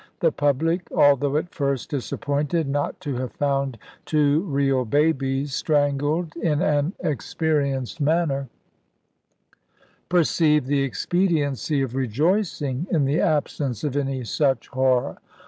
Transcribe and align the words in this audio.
The 0.19 0.31
public 0.31 0.91
(although 0.91 1.37
at 1.37 1.53
first 1.53 1.91
disappointed 1.91 2.67
not 2.67 2.99
to 3.01 3.17
have 3.17 3.33
found 3.33 3.77
two 4.03 4.41
real 4.45 4.83
babies 4.83 5.53
strangled 5.53 6.35
in 6.37 6.59
an 6.59 6.93
experienced 7.01 8.01
manner) 8.01 8.49
perceived 10.09 10.65
the 10.65 10.81
expediency 10.81 11.83
of 11.83 11.93
rejoicing 11.93 12.87
in 12.89 13.05
the 13.05 13.19
absence 13.21 13.83
of 13.83 13.95
any 13.95 14.23
such 14.23 14.69
horror. 14.69 15.17